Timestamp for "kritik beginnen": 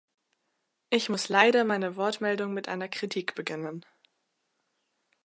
2.89-3.85